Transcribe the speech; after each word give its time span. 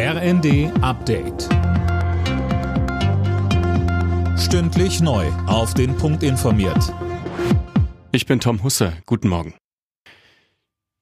RND 0.00 0.70
Update. 0.80 1.48
Stündlich 4.38 5.00
neu. 5.00 5.26
Auf 5.48 5.74
den 5.74 5.96
Punkt 5.96 6.22
informiert. 6.22 6.94
Ich 8.12 8.24
bin 8.24 8.38
Tom 8.38 8.62
Husse. 8.62 8.92
Guten 9.06 9.28
Morgen. 9.28 9.54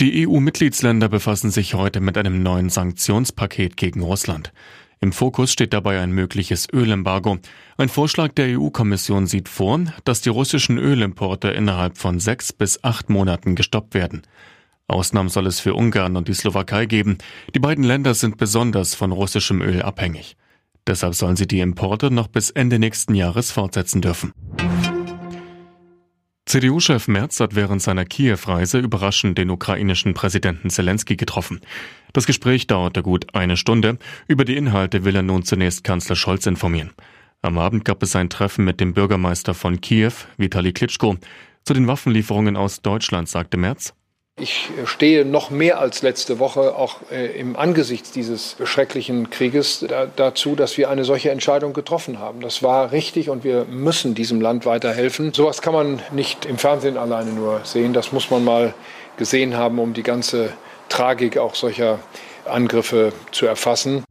Die 0.00 0.26
EU-Mitgliedsländer 0.26 1.08
befassen 1.08 1.52
sich 1.52 1.74
heute 1.74 2.00
mit 2.00 2.18
einem 2.18 2.42
neuen 2.42 2.68
Sanktionspaket 2.68 3.76
gegen 3.76 4.02
Russland. 4.02 4.52
Im 5.00 5.12
Fokus 5.12 5.52
steht 5.52 5.72
dabei 5.72 6.00
ein 6.00 6.10
mögliches 6.10 6.66
Ölembargo. 6.72 7.38
Ein 7.76 7.90
Vorschlag 7.90 8.32
der 8.32 8.58
EU-Kommission 8.58 9.28
sieht 9.28 9.48
vor, 9.48 9.82
dass 10.02 10.20
die 10.20 10.30
russischen 10.30 10.78
Ölimporte 10.78 11.50
innerhalb 11.50 11.96
von 11.96 12.18
sechs 12.18 12.52
bis 12.52 12.82
acht 12.82 13.08
Monaten 13.08 13.54
gestoppt 13.54 13.94
werden. 13.94 14.22
Ausnahmen 14.90 15.28
soll 15.28 15.46
es 15.46 15.60
für 15.60 15.74
Ungarn 15.74 16.16
und 16.16 16.28
die 16.28 16.34
Slowakei 16.34 16.86
geben. 16.86 17.18
Die 17.54 17.58
beiden 17.58 17.84
Länder 17.84 18.14
sind 18.14 18.36
besonders 18.36 18.94
von 18.94 19.12
russischem 19.12 19.62
Öl 19.62 19.82
abhängig. 19.82 20.36
Deshalb 20.86 21.14
sollen 21.14 21.36
sie 21.36 21.46
die 21.46 21.60
Importe 21.60 22.10
noch 22.10 22.28
bis 22.28 22.50
Ende 22.50 22.78
nächsten 22.78 23.14
Jahres 23.14 23.50
fortsetzen 23.50 24.00
dürfen. 24.02 24.32
CDU-Chef 26.46 27.06
Merz 27.06 27.38
hat 27.38 27.54
während 27.54 27.80
seiner 27.80 28.04
Kiew-Reise 28.04 28.80
überraschend 28.80 29.38
den 29.38 29.50
ukrainischen 29.50 30.14
Präsidenten 30.14 30.68
Zelensky 30.68 31.14
getroffen. 31.14 31.60
Das 32.12 32.26
Gespräch 32.26 32.66
dauerte 32.66 33.04
gut 33.04 33.36
eine 33.36 33.56
Stunde. 33.56 33.98
Über 34.26 34.44
die 34.44 34.56
Inhalte 34.56 35.04
will 35.04 35.14
er 35.14 35.22
nun 35.22 35.44
zunächst 35.44 35.84
Kanzler 35.84 36.16
Scholz 36.16 36.46
informieren. 36.46 36.90
Am 37.40 37.56
Abend 37.56 37.84
gab 37.84 38.02
es 38.02 38.16
ein 38.16 38.30
Treffen 38.30 38.64
mit 38.64 38.80
dem 38.80 38.94
Bürgermeister 38.94 39.54
von 39.54 39.80
Kiew, 39.80 40.12
Vitali 40.38 40.72
Klitschko. 40.72 41.18
Zu 41.64 41.72
den 41.72 41.86
Waffenlieferungen 41.86 42.56
aus 42.56 42.82
Deutschland 42.82 43.28
sagte 43.28 43.56
Merz, 43.56 43.94
ich 44.40 44.70
stehe 44.86 45.24
noch 45.24 45.50
mehr 45.50 45.78
als 45.78 46.02
letzte 46.02 46.38
Woche 46.38 46.74
auch 46.74 46.96
äh, 47.10 47.38
im 47.38 47.56
Angesicht 47.56 48.14
dieses 48.14 48.56
schrecklichen 48.64 49.30
Krieges 49.30 49.84
da, 49.86 50.06
dazu, 50.06 50.56
dass 50.56 50.78
wir 50.78 50.90
eine 50.90 51.04
solche 51.04 51.30
Entscheidung 51.30 51.72
getroffen 51.72 52.18
haben. 52.18 52.40
Das 52.40 52.62
war 52.62 52.92
richtig 52.92 53.28
und 53.28 53.44
wir 53.44 53.66
müssen 53.66 54.14
diesem 54.14 54.40
Land 54.40 54.66
weiterhelfen. 54.66 55.32
Sowas 55.32 55.62
kann 55.62 55.74
man 55.74 56.02
nicht 56.12 56.46
im 56.46 56.58
Fernsehen 56.58 56.96
alleine 56.96 57.30
nur 57.32 57.60
sehen. 57.64 57.92
Das 57.92 58.12
muss 58.12 58.30
man 58.30 58.44
mal 58.44 58.74
gesehen 59.16 59.56
haben, 59.56 59.78
um 59.78 59.92
die 59.92 60.02
ganze 60.02 60.52
Tragik 60.88 61.36
auch 61.38 61.54
solcher 61.54 62.00
Angriffe 62.46 63.12
zu 63.32 63.46
erfassen. 63.46 64.04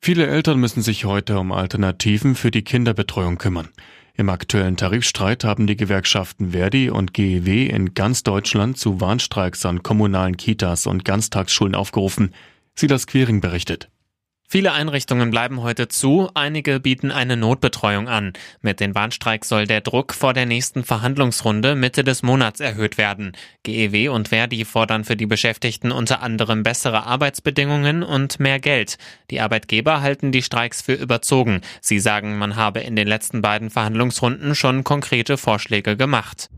Viele 0.00 0.28
Eltern 0.28 0.60
müssen 0.60 0.82
sich 0.82 1.04
heute 1.04 1.38
um 1.38 1.50
Alternativen 1.50 2.36
für 2.36 2.52
die 2.52 2.62
Kinderbetreuung 2.62 3.38
kümmern. 3.38 3.70
Im 4.18 4.30
aktuellen 4.30 4.78
Tarifstreit 4.78 5.44
haben 5.44 5.66
die 5.66 5.76
Gewerkschaften 5.76 6.52
Verdi 6.52 6.88
und 6.88 7.12
GEW 7.12 7.66
in 7.66 7.92
ganz 7.92 8.22
Deutschland 8.22 8.78
zu 8.78 8.98
Warnstreiks 8.98 9.66
an 9.66 9.82
kommunalen 9.82 10.38
Kitas 10.38 10.86
und 10.86 11.04
Ganztagsschulen 11.04 11.74
aufgerufen. 11.74 12.32
Silas 12.74 13.06
Quering 13.06 13.42
berichtet. 13.42 13.90
Viele 14.48 14.72
Einrichtungen 14.72 15.32
bleiben 15.32 15.62
heute 15.62 15.88
zu, 15.88 16.30
einige 16.34 16.78
bieten 16.78 17.10
eine 17.10 17.36
Notbetreuung 17.36 18.08
an. 18.08 18.32
Mit 18.60 18.78
den 18.78 18.94
Warnstreiks 18.94 19.48
soll 19.48 19.66
der 19.66 19.80
Druck 19.80 20.14
vor 20.14 20.34
der 20.34 20.46
nächsten 20.46 20.84
Verhandlungsrunde 20.84 21.74
Mitte 21.74 22.04
des 22.04 22.22
Monats 22.22 22.60
erhöht 22.60 22.96
werden. 22.96 23.32
GEW 23.64 24.08
und 24.10 24.28
Verdi 24.28 24.64
fordern 24.64 25.04
für 25.04 25.16
die 25.16 25.26
Beschäftigten 25.26 25.90
unter 25.90 26.22
anderem 26.22 26.62
bessere 26.62 27.06
Arbeitsbedingungen 27.06 28.04
und 28.04 28.38
mehr 28.38 28.60
Geld. 28.60 28.98
Die 29.32 29.40
Arbeitgeber 29.40 30.00
halten 30.00 30.30
die 30.30 30.42
Streiks 30.42 30.80
für 30.80 30.94
überzogen. 30.94 31.62
Sie 31.80 31.98
sagen, 31.98 32.38
man 32.38 32.54
habe 32.54 32.80
in 32.80 32.94
den 32.94 33.08
letzten 33.08 33.42
beiden 33.42 33.70
Verhandlungsrunden 33.70 34.54
schon 34.54 34.84
konkrete 34.84 35.38
Vorschläge 35.38 35.96
gemacht. 35.96 36.50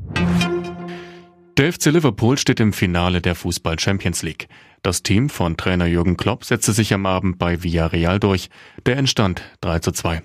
Der 1.57 1.73
FC 1.73 1.87
Liverpool 1.87 2.37
steht 2.39 2.61
im 2.61 2.73
Finale 2.73 3.21
der 3.23 3.35
Fußball 3.35 3.81
Champions 3.81 4.23
League. 4.23 4.47
Das 4.83 5.03
Team 5.03 5.29
von 5.29 5.57
Trainer 5.57 5.87
Jürgen 5.87 6.17
Klopp 6.17 6.45
setzte 6.45 6.73
sich 6.73 6.95
am 6.95 7.07
Abend 7.07 7.39
bei 7.39 7.63
Villarreal 7.63 8.21
durch. 8.21 8.51
Der 8.87 8.97
entstand 8.97 9.43
3 9.61 9.81
zu 9.81 9.93
2. 9.93 10.23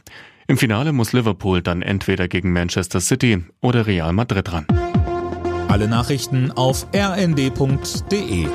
Im 0.48 0.58
Finale 0.58 0.94
muss 0.94 1.14
Liverpool 1.14 1.62
dann 1.62 1.82
entweder 1.82 2.28
gegen 2.28 2.52
Manchester 2.52 3.00
City 3.00 3.44
oder 3.62 3.88
Real 3.88 4.14
Madrid 4.14 4.52
ran. 4.52 4.68
Alle 5.70 5.88
Nachrichten 5.88 6.52
auf 6.52 6.86
rnd.de 6.94 8.48